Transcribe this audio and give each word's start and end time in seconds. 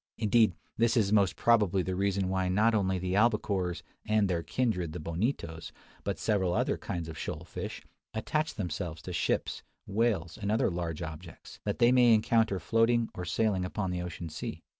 Indeed, 0.17 0.55
this 0.77 0.97
is 0.97 1.13
most 1.13 1.35
probably 1.35 1.83
the 1.83 1.93
reason 1.95 2.27
why 2.27 2.49
not 2.49 2.73
only 2.73 2.97
the 2.97 3.13
albacores 3.13 3.83
and 4.03 4.27
their 4.27 4.41
kindred 4.41 4.93
the 4.93 4.99
bonitos, 4.99 5.71
but 6.03 6.17
several 6.17 6.53
other 6.55 6.75
kinds 6.75 7.07
of 7.07 7.19
shoal 7.19 7.43
fish, 7.43 7.83
attach 8.11 8.55
themselves 8.55 9.03
to 9.03 9.13
ships, 9.13 9.61
whales, 9.85 10.39
and 10.39 10.51
other 10.51 10.71
large 10.71 11.03
objects, 11.03 11.59
that 11.65 11.77
they 11.77 11.91
may 11.91 12.15
encounter 12.15 12.57
floating 12.59 13.09
or 13.13 13.25
sailing 13.25 13.63
upon 13.63 13.91
the 13.91 14.01
open 14.01 14.25
ocean. 14.31 14.59